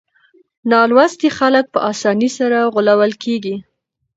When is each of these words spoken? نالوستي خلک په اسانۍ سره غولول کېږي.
نالوستي 0.71 1.29
خلک 1.37 1.65
په 1.73 1.79
اسانۍ 1.91 2.29
سره 2.37 2.57
غولول 2.73 3.11
کېږي. 3.23 3.55